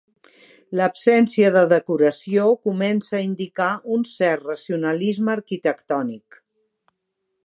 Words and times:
L'absència 0.79 1.51
de 1.55 1.61
decoració 1.73 2.47
comença 2.69 3.15
a 3.19 3.23
indicar 3.27 3.69
un 3.97 4.09
cert 4.13 4.49
racionalisme 4.51 5.35
arquitectònic. 5.37 6.41